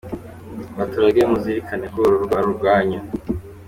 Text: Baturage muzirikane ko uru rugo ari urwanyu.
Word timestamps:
Baturage 0.77 1.21
muzirikane 1.31 1.85
ko 1.93 1.97
uru 2.03 2.19
rugo 2.21 2.33
ari 2.39 2.47
urwanyu. 2.51 2.99